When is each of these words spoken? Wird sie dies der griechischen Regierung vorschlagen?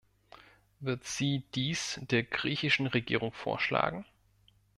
Wird 0.79 1.03
sie 1.05 1.43
dies 1.53 1.99
der 2.01 2.23
griechischen 2.23 2.87
Regierung 2.87 3.33
vorschlagen? 3.33 4.03